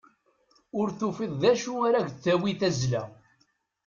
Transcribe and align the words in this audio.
Ur 0.79 0.87
tufiḍ 0.99 1.33
d 1.41 1.43
acu 1.51 1.73
ara 1.87 2.05
k-d-tawi 2.07 2.53
tazzla. 2.59 3.03